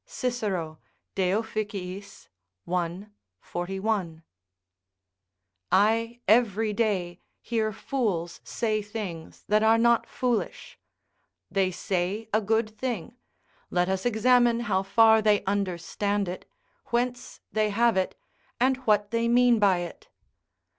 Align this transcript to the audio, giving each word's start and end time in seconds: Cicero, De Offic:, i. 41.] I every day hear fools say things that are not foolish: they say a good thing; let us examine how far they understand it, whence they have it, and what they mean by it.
Cicero, 0.07 0.79
De 1.13 1.29
Offic:, 1.31 1.75
i. 1.75 3.05
41.] 3.45 4.23
I 5.71 6.19
every 6.27 6.73
day 6.73 7.19
hear 7.39 7.71
fools 7.71 8.41
say 8.43 8.81
things 8.81 9.45
that 9.47 9.61
are 9.61 9.77
not 9.77 10.07
foolish: 10.07 10.79
they 11.51 11.69
say 11.69 12.27
a 12.33 12.41
good 12.41 12.75
thing; 12.75 13.13
let 13.69 13.89
us 13.89 14.03
examine 14.03 14.61
how 14.61 14.81
far 14.81 15.21
they 15.21 15.43
understand 15.45 16.27
it, 16.27 16.45
whence 16.87 17.39
they 17.51 17.69
have 17.69 17.95
it, 17.95 18.15
and 18.59 18.77
what 18.77 19.11
they 19.11 19.27
mean 19.27 19.59
by 19.59 19.81
it. 19.81 20.09